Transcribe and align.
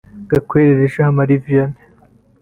Gakwerere 0.29 0.85
Jean 0.93 1.11
Marie 1.17 1.41
Vianney 1.45 1.79